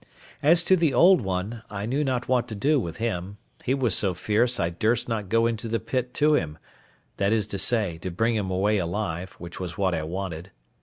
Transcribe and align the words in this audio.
As 0.41 0.63
to 0.63 0.75
the 0.75 0.95
old 0.95 1.21
one, 1.21 1.61
I 1.69 1.85
knew 1.85 2.03
not 2.03 2.27
what 2.27 2.47
to 2.47 2.55
do 2.55 2.79
with 2.79 2.97
him; 2.97 3.37
he 3.63 3.75
was 3.75 3.93
so 3.93 4.15
fierce 4.15 4.59
I 4.59 4.71
durst 4.71 5.07
not 5.07 5.29
go 5.29 5.45
into 5.45 5.67
the 5.67 5.79
pit 5.79 6.15
to 6.15 6.33
him; 6.33 6.57
that 7.17 7.31
is 7.31 7.45
to 7.45 7.59
say, 7.59 7.99
to 7.99 8.09
bring 8.09 8.33
him 8.33 8.49
away 8.49 8.79
alive, 8.79 9.33
which 9.33 9.59
was 9.59 9.77
what 9.77 9.93
I 9.93 10.01
wanted. 10.01 10.49